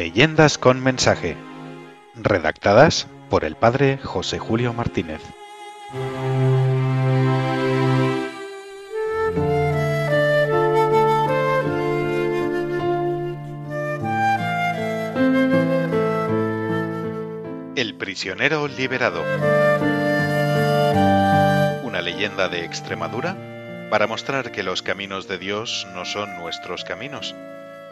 Leyendas 0.00 0.56
con 0.56 0.82
mensaje. 0.82 1.36
Redactadas 2.14 3.06
por 3.28 3.44
el 3.44 3.54
padre 3.54 3.98
José 4.02 4.38
Julio 4.38 4.72
Martínez. 4.72 5.20
El 17.76 17.94
prisionero 17.98 18.68
liberado. 18.68 19.22
Una 21.84 22.00
leyenda 22.00 22.48
de 22.48 22.64
Extremadura 22.64 23.36
para 23.90 24.06
mostrar 24.06 24.50
que 24.50 24.62
los 24.62 24.80
caminos 24.80 25.28
de 25.28 25.36
Dios 25.36 25.86
no 25.94 26.06
son 26.06 26.38
nuestros 26.38 26.84
caminos 26.84 27.34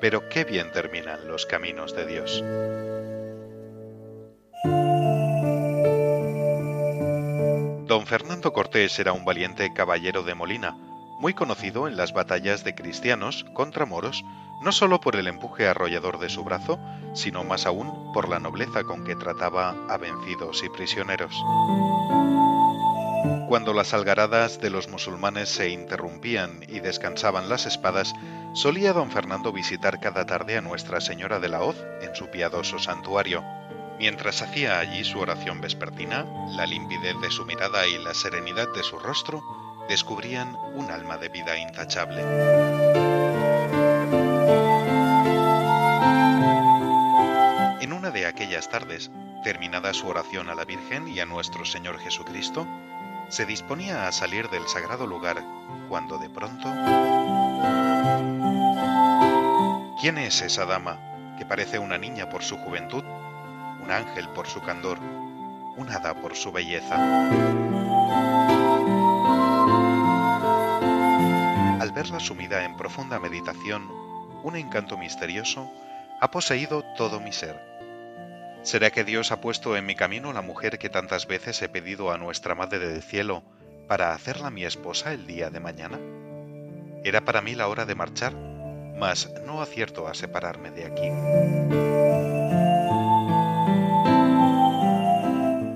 pero 0.00 0.28
qué 0.28 0.44
bien 0.44 0.70
terminan 0.72 1.26
los 1.28 1.46
caminos 1.46 1.94
de 1.94 2.06
Dios. 2.06 2.44
Don 7.86 8.06
Fernando 8.06 8.52
Cortés 8.52 8.98
era 8.98 9.12
un 9.12 9.24
valiente 9.24 9.72
caballero 9.72 10.22
de 10.22 10.34
Molina, 10.34 10.76
muy 11.20 11.32
conocido 11.34 11.88
en 11.88 11.96
las 11.96 12.12
batallas 12.12 12.62
de 12.62 12.74
cristianos 12.74 13.44
contra 13.54 13.86
moros, 13.86 14.24
no 14.62 14.72
solo 14.72 15.00
por 15.00 15.16
el 15.16 15.26
empuje 15.26 15.66
arrollador 15.66 16.18
de 16.18 16.28
su 16.28 16.44
brazo, 16.44 16.78
sino 17.14 17.44
más 17.44 17.66
aún 17.66 18.12
por 18.12 18.28
la 18.28 18.40
nobleza 18.40 18.84
con 18.84 19.04
que 19.04 19.16
trataba 19.16 19.74
a 19.88 19.96
vencidos 19.96 20.62
y 20.64 20.68
prisioneros. 20.68 21.34
Cuando 23.48 23.72
las 23.72 23.94
algaradas 23.94 24.60
de 24.60 24.68
los 24.68 24.88
musulmanes 24.88 25.48
se 25.48 25.70
interrumpían 25.70 26.66
y 26.68 26.80
descansaban 26.80 27.48
las 27.48 27.64
espadas, 27.64 28.12
solía 28.52 28.92
don 28.92 29.10
Fernando 29.10 29.52
visitar 29.52 30.00
cada 30.00 30.26
tarde 30.26 30.58
a 30.58 30.60
Nuestra 30.60 31.00
Señora 31.00 31.40
de 31.40 31.48
la 31.48 31.62
Hoz 31.62 31.82
en 32.02 32.14
su 32.14 32.28
piadoso 32.28 32.78
santuario. 32.78 33.42
Mientras 33.98 34.42
hacía 34.42 34.78
allí 34.80 35.02
su 35.02 35.18
oración 35.18 35.62
vespertina, 35.62 36.26
la 36.50 36.66
limpidez 36.66 37.18
de 37.22 37.30
su 37.30 37.46
mirada 37.46 37.86
y 37.86 37.96
la 37.96 38.12
serenidad 38.12 38.68
de 38.74 38.82
su 38.82 38.98
rostro 38.98 39.42
descubrían 39.88 40.54
un 40.74 40.90
alma 40.90 41.16
de 41.16 41.30
vida 41.30 41.56
intachable. 41.56 42.20
En 47.80 47.94
una 47.94 48.10
de 48.10 48.26
aquellas 48.26 48.68
tardes, 48.68 49.10
terminada 49.42 49.94
su 49.94 50.06
oración 50.06 50.50
a 50.50 50.54
la 50.54 50.66
Virgen 50.66 51.08
y 51.08 51.20
a 51.20 51.24
nuestro 51.24 51.64
Señor 51.64 51.98
Jesucristo, 51.98 52.66
se 53.28 53.44
disponía 53.44 54.08
a 54.08 54.12
salir 54.12 54.48
del 54.48 54.66
sagrado 54.68 55.06
lugar 55.06 55.44
cuando 55.88 56.18
de 56.18 56.30
pronto... 56.30 56.68
¿Quién 60.00 60.18
es 60.18 60.40
esa 60.42 60.64
dama 60.64 61.36
que 61.38 61.44
parece 61.44 61.78
una 61.78 61.98
niña 61.98 62.30
por 62.30 62.42
su 62.42 62.56
juventud, 62.56 63.04
un 63.04 63.90
ángel 63.90 64.28
por 64.30 64.46
su 64.46 64.62
candor, 64.62 64.98
un 64.98 65.90
hada 65.90 66.14
por 66.14 66.36
su 66.36 66.52
belleza? 66.52 66.96
Al 71.80 71.92
verla 71.92 72.20
sumida 72.20 72.64
en 72.64 72.76
profunda 72.76 73.18
meditación, 73.18 73.90
un 74.42 74.56
encanto 74.56 74.96
misterioso 74.96 75.70
ha 76.20 76.30
poseído 76.30 76.82
todo 76.96 77.20
mi 77.20 77.32
ser 77.32 77.77
¿Será 78.68 78.90
que 78.90 79.02
Dios 79.02 79.32
ha 79.32 79.40
puesto 79.40 79.78
en 79.78 79.86
mi 79.86 79.94
camino 79.94 80.30
la 80.34 80.42
mujer 80.42 80.78
que 80.78 80.90
tantas 80.90 81.26
veces 81.26 81.62
he 81.62 81.70
pedido 81.70 82.12
a 82.12 82.18
nuestra 82.18 82.54
Madre 82.54 82.78
del 82.78 83.02
Cielo 83.02 83.42
para 83.88 84.12
hacerla 84.12 84.50
mi 84.50 84.66
esposa 84.66 85.14
el 85.14 85.26
día 85.26 85.48
de 85.48 85.58
mañana? 85.58 85.98
Era 87.02 87.22
para 87.22 87.40
mí 87.40 87.54
la 87.54 87.68
hora 87.68 87.86
de 87.86 87.94
marchar, 87.94 88.34
mas 88.34 89.32
no 89.46 89.62
acierto 89.62 90.06
a 90.06 90.12
separarme 90.12 90.70
de 90.70 90.84
aquí. 90.84 91.06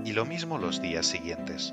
Y 0.04 0.12
lo 0.12 0.26
mismo 0.26 0.58
los 0.58 0.82
días 0.82 1.06
siguientes. 1.06 1.72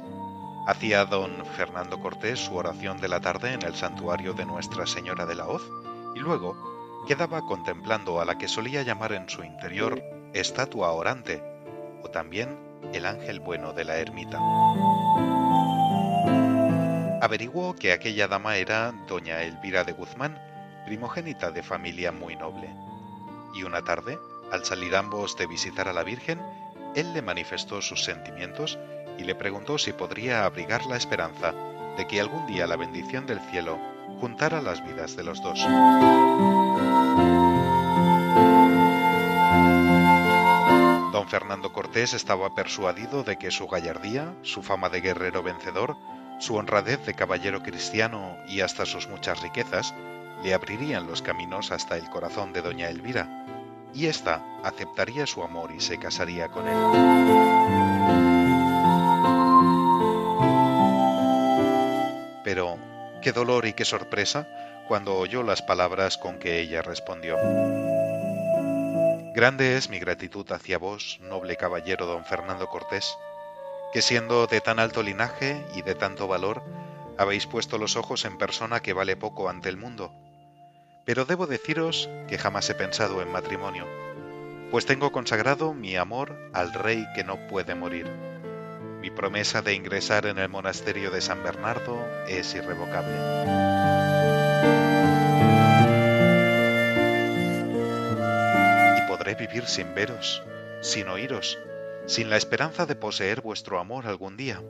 Hacía 0.67 1.03
don 1.03 1.45
Fernando 1.57 1.99
Cortés 1.99 2.39
su 2.39 2.55
oración 2.55 2.97
de 3.01 3.09
la 3.09 3.19
tarde 3.19 3.51
en 3.51 3.63
el 3.63 3.75
santuario 3.75 4.33
de 4.35 4.45
Nuestra 4.45 4.87
Señora 4.87 5.25
de 5.25 5.35
la 5.35 5.49
Hoz 5.49 5.63
y 6.15 6.19
luego 6.19 6.55
quedaba 7.09 7.45
contemplando 7.45 8.21
a 8.21 8.25
la 8.25 8.37
que 8.37 8.47
solía 8.47 8.83
llamar 8.83 9.11
en 9.11 9.27
su 9.27 9.43
interior 9.43 10.01
estatua 10.33 10.91
orante 10.91 11.43
o 12.03 12.09
también 12.09 12.57
el 12.93 13.05
ángel 13.05 13.39
bueno 13.39 13.73
de 13.73 13.83
la 13.83 13.97
ermita. 13.97 14.39
Averiguó 17.21 17.75
que 17.75 17.91
aquella 17.91 18.27
dama 18.27 18.57
era 18.57 18.93
doña 19.07 19.43
Elvira 19.43 19.83
de 19.83 19.91
Guzmán, 19.91 20.39
primogénita 20.85 21.51
de 21.51 21.61
familia 21.61 22.11
muy 22.11 22.35
noble. 22.35 22.69
Y 23.53 23.63
una 23.63 23.83
tarde, 23.83 24.17
al 24.51 24.63
salir 24.63 24.95
ambos 24.95 25.37
de 25.37 25.45
visitar 25.45 25.87
a 25.87 25.93
la 25.93 26.03
Virgen, 26.03 26.39
él 26.95 27.13
le 27.13 27.21
manifestó 27.21 27.81
sus 27.81 28.03
sentimientos 28.03 28.79
y 29.17 29.23
le 29.23 29.35
preguntó 29.35 29.77
si 29.77 29.91
podría 29.91 30.45
abrigar 30.45 30.85
la 30.85 30.95
esperanza 30.95 31.53
de 31.97 32.07
que 32.07 32.21
algún 32.21 32.47
día 32.47 32.65
la 32.65 32.77
bendición 32.77 33.25
del 33.25 33.41
cielo 33.51 33.77
juntara 34.19 34.61
las 34.61 34.83
vidas 34.83 35.15
de 35.15 35.23
los 35.23 35.41
dos. 35.41 35.59
Estaba 41.99 42.55
persuadido 42.55 43.25
de 43.25 43.37
que 43.37 43.51
su 43.51 43.67
gallardía, 43.67 44.33
su 44.41 44.63
fama 44.63 44.87
de 44.87 45.01
guerrero 45.01 45.43
vencedor, 45.43 45.97
su 46.39 46.55
honradez 46.55 47.05
de 47.05 47.13
caballero 47.13 47.61
cristiano 47.61 48.37
y 48.47 48.61
hasta 48.61 48.85
sus 48.85 49.09
muchas 49.09 49.41
riquezas 49.41 49.93
le 50.41 50.53
abrirían 50.53 51.07
los 51.07 51.21
caminos 51.21 51.73
hasta 51.73 51.97
el 51.97 52.09
corazón 52.09 52.53
de 52.53 52.61
doña 52.61 52.87
Elvira, 52.87 53.27
y 53.93 54.05
ésta 54.05 54.41
aceptaría 54.63 55.27
su 55.27 55.43
amor 55.43 55.71
y 55.75 55.81
se 55.81 55.99
casaría 55.99 56.47
con 56.47 56.69
él. 56.69 56.77
Pero, 62.45 62.77
qué 63.21 63.33
dolor 63.33 63.65
y 63.65 63.73
qué 63.73 63.83
sorpresa 63.83 64.47
cuando 64.87 65.17
oyó 65.17 65.43
las 65.43 65.61
palabras 65.61 66.17
con 66.17 66.39
que 66.39 66.61
ella 66.61 66.81
respondió. 66.81 67.35
Grande 69.39 69.77
es 69.77 69.89
mi 69.89 69.99
gratitud 69.99 70.51
hacia 70.51 70.77
vos, 70.77 71.17
noble 71.21 71.55
caballero 71.55 72.05
don 72.05 72.25
Fernando 72.25 72.67
Cortés, 72.67 73.17
que 73.93 74.01
siendo 74.01 74.47
de 74.47 74.59
tan 74.59 74.79
alto 74.79 75.01
linaje 75.01 75.65
y 75.73 75.81
de 75.81 75.95
tanto 75.95 76.27
valor, 76.27 76.61
habéis 77.17 77.47
puesto 77.47 77.77
los 77.77 77.95
ojos 77.95 78.25
en 78.25 78.37
persona 78.37 78.81
que 78.81 78.91
vale 78.91 79.15
poco 79.15 79.47
ante 79.47 79.69
el 79.69 79.77
mundo. 79.77 80.11
Pero 81.05 81.23
debo 81.23 81.47
deciros 81.47 82.09
que 82.27 82.37
jamás 82.37 82.69
he 82.69 82.75
pensado 82.75 83.21
en 83.21 83.31
matrimonio, 83.31 83.87
pues 84.71 84.85
tengo 84.85 85.13
consagrado 85.13 85.73
mi 85.73 85.95
amor 85.95 86.37
al 86.51 86.73
rey 86.73 87.07
que 87.15 87.23
no 87.23 87.47
puede 87.47 87.75
morir. 87.75 88.11
Mi 88.99 89.09
promesa 89.09 89.61
de 89.61 89.73
ingresar 89.73 90.25
en 90.25 90.37
el 90.37 90.49
monasterio 90.49 91.11
de 91.11 91.21
San 91.21 91.41
Bernardo 91.43 92.05
es 92.27 92.53
irrevocable. 92.55 93.15
Vivir 99.39 99.65
sin 99.65 99.95
veros, 99.95 100.43
sin 100.81 101.07
oíros, 101.07 101.57
sin 102.05 102.29
la 102.29 102.35
esperanza 102.35 102.85
de 102.85 102.95
poseer 102.95 103.41
vuestro 103.41 103.79
amor 103.79 104.05
algún 104.05 104.35
día. 104.35 104.61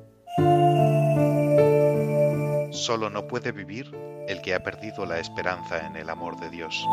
Solo 2.72 3.09
no 3.09 3.28
puede 3.28 3.52
vivir 3.52 3.94
el 4.28 4.41
que 4.41 4.53
ha 4.53 4.62
perdido 4.62 5.06
la 5.08 5.19
esperanza 5.19 5.85
en 5.88 5.96
el 5.96 6.09
amor 6.09 6.40
de 6.40 6.50
Dios. 6.52 6.85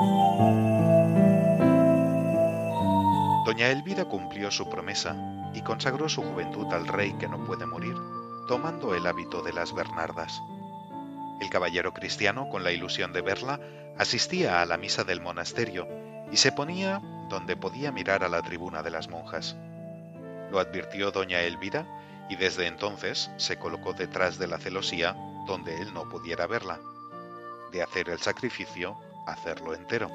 Doña 3.44 3.68
Elvira 3.68 4.06
cumplió 4.06 4.50
su 4.50 4.68
promesa 4.68 5.14
y 5.54 5.60
consagró 5.60 6.08
su 6.08 6.22
juventud 6.22 6.72
al 6.72 6.88
rey 6.88 7.12
que 7.18 7.28
no 7.28 7.44
puede 7.44 7.66
morir, 7.66 7.94
tomando 8.48 8.94
el 8.94 9.06
hábito 9.06 9.42
de 9.42 9.52
las 9.52 9.74
Bernardas. 9.74 10.40
El 11.40 11.50
caballero 11.50 11.92
cristiano, 11.92 12.48
con 12.48 12.64
la 12.64 12.72
ilusión 12.72 13.12
de 13.12 13.20
verla, 13.20 13.60
asistía 13.98 14.62
a 14.62 14.66
la 14.66 14.78
misa 14.78 15.04
del 15.04 15.20
monasterio 15.20 15.86
y 16.32 16.38
se 16.38 16.52
ponía 16.52 17.00
donde 17.28 17.56
podía 17.56 17.92
mirar 17.92 18.24
a 18.24 18.28
la 18.28 18.42
tribuna 18.42 18.82
de 18.82 18.90
las 18.90 19.08
monjas. 19.08 19.56
Lo 20.50 20.58
advirtió 20.58 21.10
doña 21.10 21.40
Elvira 21.40 21.86
y 22.28 22.36
desde 22.36 22.66
entonces 22.66 23.30
se 23.36 23.58
colocó 23.58 23.92
detrás 23.92 24.38
de 24.38 24.46
la 24.46 24.58
celosía 24.58 25.16
donde 25.46 25.80
él 25.80 25.92
no 25.94 26.08
pudiera 26.08 26.46
verla. 26.46 26.78
De 27.72 27.82
hacer 27.82 28.08
el 28.10 28.18
sacrificio, 28.20 28.96
hacerlo 29.26 29.74
entero. 29.74 30.08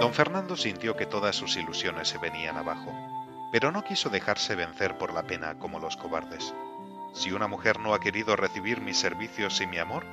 Don 0.00 0.12
Fernando 0.12 0.56
sintió 0.56 0.96
que 0.96 1.06
todas 1.06 1.36
sus 1.36 1.56
ilusiones 1.56 2.08
se 2.08 2.18
venían 2.18 2.56
abajo, 2.56 2.92
pero 3.50 3.70
no 3.70 3.84
quiso 3.84 4.10
dejarse 4.10 4.54
vencer 4.54 4.98
por 4.98 5.12
la 5.12 5.22
pena 5.22 5.58
como 5.58 5.78
los 5.78 5.96
cobardes. 5.96 6.54
Si 7.14 7.32
una 7.32 7.46
mujer 7.46 7.78
no 7.78 7.94
ha 7.94 8.00
querido 8.00 8.36
recibir 8.36 8.80
mis 8.80 8.98
servicios 8.98 9.60
y 9.60 9.66
mi 9.66 9.78
amor, 9.78 10.04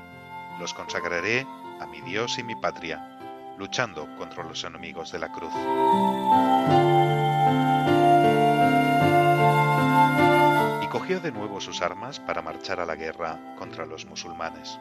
los 0.59 0.73
consagraré 0.73 1.47
a 1.79 1.85
mi 1.85 2.01
Dios 2.01 2.37
y 2.37 2.43
mi 2.43 2.55
patria, 2.55 3.18
luchando 3.59 4.07
contra 4.17 4.43
los 4.45 4.63
enemigos 4.63 5.11
de 5.11 5.19
la 5.19 5.31
cruz. 5.31 5.53
Y 10.81 10.87
cogió 10.87 11.19
de 11.19 11.33
nuevo 11.33 11.59
sus 11.59 11.81
armas 11.81 12.21
para 12.21 12.41
marchar 12.41 12.79
a 12.79 12.85
la 12.85 12.95
guerra 12.95 13.37
contra 13.57 13.85
los 13.85 14.05
musulmanes. 14.05 14.79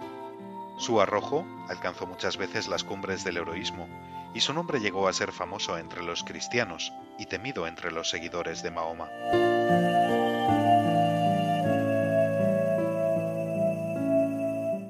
Su 0.79 1.01
arrojo 1.01 1.45
alcanzó 1.69 2.07
muchas 2.07 2.37
veces 2.37 2.69
las 2.69 2.85
cumbres 2.85 3.25
del 3.25 3.39
heroísmo 3.39 3.89
y 4.33 4.41
su 4.41 4.53
nombre 4.53 4.79
llegó 4.79 5.09
a 5.09 5.13
ser 5.13 5.33
famoso 5.33 5.77
entre 5.77 6.05
los 6.05 6.23
cristianos 6.23 6.93
y 7.19 7.27
temido 7.27 7.67
entre 7.67 7.91
los 7.91 8.09
seguidores 8.09 8.63
de 8.63 8.71
Mahoma. 8.71 9.09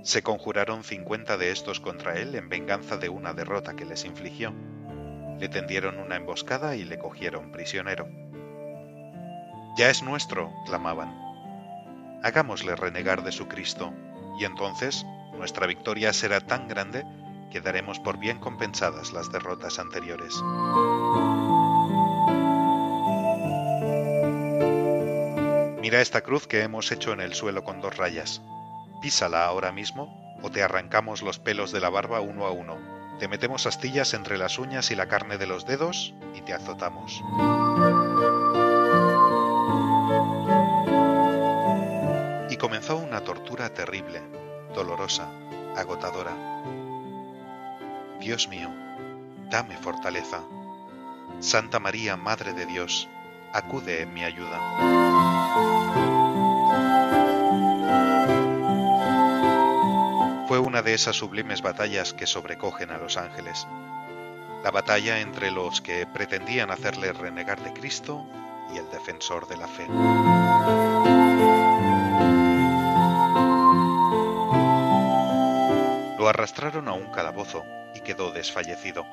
Se 0.08 0.22
conjuraron 0.22 0.84
cincuenta 0.84 1.36
de 1.36 1.50
estos 1.50 1.80
contra 1.80 2.18
él 2.18 2.34
en 2.34 2.48
venganza 2.48 2.96
de 2.96 3.10
una 3.10 3.34
derrota 3.34 3.76
que 3.76 3.84
les 3.84 4.06
infligió. 4.06 4.54
Le 5.38 5.50
tendieron 5.50 5.98
una 5.98 6.16
emboscada 6.16 6.76
y 6.76 6.84
le 6.84 6.98
cogieron 6.98 7.52
prisionero. 7.52 8.08
Ya 9.76 9.90
es 9.90 10.02
nuestro, 10.02 10.50
clamaban. 10.64 11.14
Hagámosle 12.22 12.74
renegar 12.74 13.22
de 13.22 13.32
su 13.32 13.48
Cristo, 13.48 13.92
y 14.40 14.46
entonces 14.46 15.04
nuestra 15.36 15.66
victoria 15.66 16.14
será 16.14 16.40
tan 16.40 16.68
grande 16.68 17.04
que 17.52 17.60
daremos 17.60 17.98
por 18.00 18.18
bien 18.18 18.38
compensadas 18.38 19.12
las 19.12 19.30
derrotas 19.30 19.78
anteriores. 19.78 20.34
Mira 25.82 26.00
esta 26.00 26.22
cruz 26.22 26.46
que 26.46 26.62
hemos 26.62 26.90
hecho 26.92 27.12
en 27.12 27.20
el 27.20 27.34
suelo 27.34 27.62
con 27.62 27.82
dos 27.82 27.94
rayas. 27.98 28.40
Písala 29.00 29.44
ahora 29.44 29.72
mismo 29.72 30.38
o 30.42 30.50
te 30.50 30.62
arrancamos 30.62 31.22
los 31.22 31.38
pelos 31.38 31.72
de 31.72 31.80
la 31.80 31.88
barba 31.88 32.20
uno 32.20 32.46
a 32.46 32.50
uno. 32.50 32.76
Te 33.18 33.28
metemos 33.28 33.66
astillas 33.66 34.14
entre 34.14 34.38
las 34.38 34.58
uñas 34.58 34.90
y 34.90 34.96
la 34.96 35.08
carne 35.08 35.38
de 35.38 35.46
los 35.46 35.66
dedos 35.66 36.14
y 36.34 36.40
te 36.42 36.54
azotamos. 36.54 37.22
Y 42.50 42.56
comenzó 42.56 42.96
una 42.96 43.22
tortura 43.22 43.74
terrible, 43.74 44.22
dolorosa, 44.74 45.28
agotadora. 45.76 46.32
Dios 48.20 48.48
mío, 48.48 48.68
dame 49.50 49.76
fortaleza. 49.76 50.40
Santa 51.40 51.78
María, 51.78 52.16
Madre 52.16 52.52
de 52.52 52.66
Dios, 52.66 53.08
acude 53.52 54.02
en 54.02 54.14
mi 54.14 54.24
ayuda. 54.24 56.27
Una 60.68 60.82
de 60.82 60.92
esas 60.92 61.16
sublimes 61.16 61.62
batallas 61.62 62.12
que 62.12 62.26
sobrecogen 62.26 62.90
a 62.90 62.98
los 62.98 63.16
ángeles. 63.16 63.66
La 64.62 64.70
batalla 64.70 65.20
entre 65.20 65.50
los 65.50 65.80
que 65.80 66.06
pretendían 66.06 66.70
hacerle 66.70 67.14
renegar 67.14 67.58
de 67.62 67.72
Cristo 67.72 68.26
y 68.74 68.76
el 68.76 68.86
defensor 68.90 69.48
de 69.48 69.56
la 69.56 69.66
fe. 69.66 69.86
Lo 76.18 76.28
arrastraron 76.28 76.88
a 76.88 76.92
un 76.92 77.10
calabozo 77.12 77.64
y 77.94 78.00
quedó 78.00 78.30
desfallecido, 78.30 79.06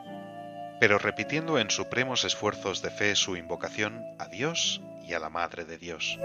pero 0.82 0.98
repitiendo 0.98 1.58
en 1.58 1.70
supremos 1.70 2.26
esfuerzos 2.26 2.82
de 2.82 2.92
fe 2.92 3.16
su 3.16 3.38
invocación 3.38 4.04
a 4.20 4.28
Dios 4.28 4.82
y 5.08 5.14
a 5.14 5.20
la 5.20 5.30
Madre 5.30 5.64
de 5.64 5.78
Dios. 5.78 6.20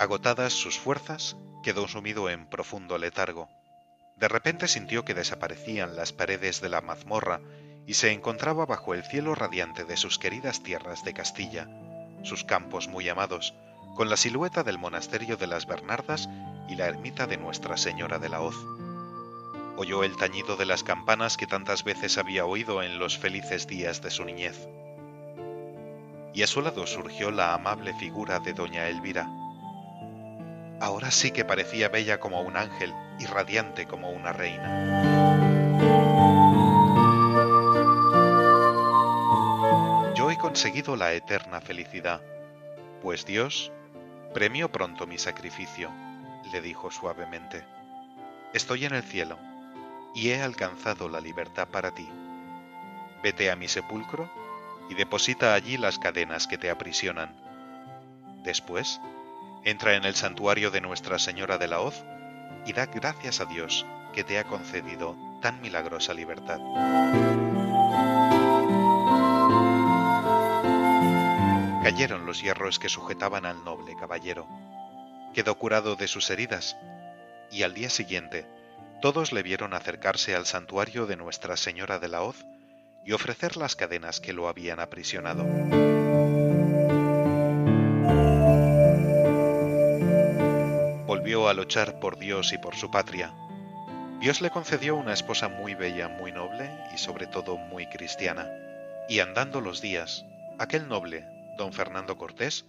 Agotadas 0.00 0.54
sus 0.54 0.78
fuerzas, 0.78 1.36
quedó 1.62 1.86
sumido 1.86 2.30
en 2.30 2.46
profundo 2.46 2.96
letargo. 2.96 3.50
De 4.16 4.28
repente 4.28 4.66
sintió 4.66 5.04
que 5.04 5.12
desaparecían 5.12 5.94
las 5.94 6.14
paredes 6.14 6.62
de 6.62 6.70
la 6.70 6.80
mazmorra 6.80 7.42
y 7.86 7.92
se 7.94 8.10
encontraba 8.10 8.64
bajo 8.64 8.94
el 8.94 9.04
cielo 9.04 9.34
radiante 9.34 9.84
de 9.84 9.98
sus 9.98 10.18
queridas 10.18 10.62
tierras 10.62 11.04
de 11.04 11.12
Castilla, 11.12 11.68
sus 12.22 12.44
campos 12.44 12.88
muy 12.88 13.10
amados, 13.10 13.52
con 13.94 14.08
la 14.08 14.16
silueta 14.16 14.64
del 14.64 14.78
monasterio 14.78 15.36
de 15.36 15.46
las 15.46 15.66
Bernardas 15.66 16.30
y 16.66 16.76
la 16.76 16.86
ermita 16.86 17.26
de 17.26 17.36
Nuestra 17.36 17.76
Señora 17.76 18.18
de 18.18 18.30
la 18.30 18.40
Hoz. 18.40 18.56
Oyó 19.76 20.02
el 20.02 20.16
tañido 20.16 20.56
de 20.56 20.64
las 20.64 20.82
campanas 20.82 21.36
que 21.36 21.46
tantas 21.46 21.84
veces 21.84 22.16
había 22.16 22.46
oído 22.46 22.82
en 22.82 22.98
los 22.98 23.18
felices 23.18 23.66
días 23.66 24.00
de 24.00 24.10
su 24.10 24.24
niñez 24.24 24.66
y 26.32 26.42
a 26.42 26.46
su 26.46 26.62
lado 26.62 26.86
surgió 26.86 27.30
la 27.30 27.54
amable 27.54 27.92
figura 27.94 28.38
de 28.40 28.52
doña 28.52 28.88
Elvira. 28.88 29.28
Ahora 30.80 31.10
sí 31.10 31.30
que 31.30 31.44
parecía 31.44 31.90
bella 31.90 32.18
como 32.20 32.40
un 32.40 32.56
ángel 32.56 32.94
y 33.18 33.26
radiante 33.26 33.86
como 33.86 34.10
una 34.10 34.32
reina. 34.32 35.76
Yo 40.14 40.30
he 40.30 40.38
conseguido 40.38 40.96
la 40.96 41.12
eterna 41.12 41.60
felicidad, 41.60 42.22
pues 43.02 43.26
Dios 43.26 43.70
premió 44.32 44.72
pronto 44.72 45.06
mi 45.06 45.18
sacrificio, 45.18 45.90
le 46.50 46.62
dijo 46.62 46.90
suavemente. 46.90 47.62
Estoy 48.54 48.86
en 48.86 48.94
el 48.94 49.02
cielo 49.02 49.38
y 50.14 50.30
he 50.30 50.42
alcanzado 50.42 51.10
la 51.10 51.20
libertad 51.20 51.68
para 51.68 51.90
ti. 51.90 52.08
Vete 53.22 53.50
a 53.50 53.56
mi 53.56 53.68
sepulcro 53.68 54.30
y 54.88 54.94
deposita 54.94 55.52
allí 55.52 55.76
las 55.76 55.98
cadenas 55.98 56.46
que 56.46 56.56
te 56.56 56.70
aprisionan. 56.70 57.36
Después, 58.42 59.00
entra 59.64 59.94
en 59.94 60.04
el 60.04 60.14
santuario 60.14 60.70
de 60.70 60.80
Nuestra 60.80 61.18
Señora 61.18 61.58
de 61.58 61.68
la 61.68 61.80
Hoz 61.80 62.04
y 62.66 62.72
da 62.72 62.86
gracias 62.86 63.40
a 63.40 63.46
Dios 63.46 63.86
que 64.14 64.24
te 64.24 64.38
ha 64.38 64.44
concedido 64.44 65.16
tan 65.40 65.60
milagrosa 65.60 66.14
libertad. 66.14 66.58
Cayeron 71.82 72.26
los 72.26 72.42
hierros 72.42 72.78
que 72.78 72.88
sujetaban 72.88 73.46
al 73.46 73.64
noble 73.64 73.96
caballero. 73.98 74.46
Quedó 75.34 75.56
curado 75.56 75.96
de 75.96 76.08
sus 76.08 76.30
heridas 76.30 76.76
y 77.50 77.62
al 77.62 77.74
día 77.74 77.90
siguiente 77.90 78.46
todos 79.00 79.32
le 79.32 79.42
vieron 79.42 79.74
acercarse 79.74 80.36
al 80.36 80.46
santuario 80.46 81.06
de 81.06 81.16
Nuestra 81.16 81.56
Señora 81.56 81.98
de 81.98 82.08
la 82.08 82.22
Hoz 82.22 82.44
y 83.04 83.12
ofrecer 83.12 83.56
las 83.56 83.76
cadenas 83.76 84.20
que 84.20 84.32
lo 84.32 84.48
habían 84.48 84.78
aprisionado. 84.78 85.44
A 91.30 91.54
luchar 91.54 92.00
por 92.00 92.18
Dios 92.18 92.52
y 92.52 92.58
por 92.58 92.74
su 92.74 92.90
patria. 92.90 93.32
Dios 94.18 94.40
le 94.40 94.50
concedió 94.50 94.96
una 94.96 95.12
esposa 95.12 95.48
muy 95.48 95.76
bella, 95.76 96.08
muy 96.08 96.32
noble 96.32 96.68
y 96.92 96.98
sobre 96.98 97.28
todo 97.28 97.56
muy 97.56 97.86
cristiana. 97.86 98.48
Y 99.08 99.20
andando 99.20 99.60
los 99.60 99.80
días, 99.80 100.24
aquel 100.58 100.88
noble, 100.88 101.24
don 101.56 101.72
Fernando 101.72 102.18
Cortés, 102.18 102.64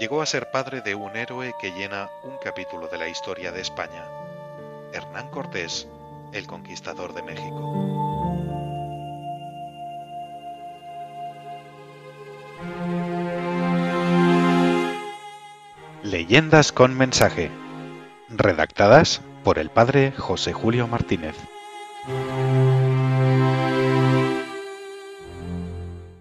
llegó 0.00 0.20
a 0.20 0.26
ser 0.26 0.50
padre 0.50 0.80
de 0.80 0.96
un 0.96 1.16
héroe 1.16 1.54
que 1.60 1.70
llena 1.70 2.10
un 2.24 2.36
capítulo 2.42 2.88
de 2.88 2.98
la 2.98 3.08
historia 3.08 3.52
de 3.52 3.60
España, 3.60 4.04
Hernán 4.92 5.30
Cortés, 5.30 5.86
el 6.32 6.48
conquistador 6.48 7.14
de 7.14 7.22
México. 7.22 7.72
Leyendas 16.02 16.72
con 16.72 16.96
mensaje. 16.96 17.61
Redactadas 18.34 19.20
por 19.44 19.58
el 19.58 19.68
padre 19.68 20.12
José 20.16 20.52
Julio 20.52 20.88
Martínez. 20.88 21.36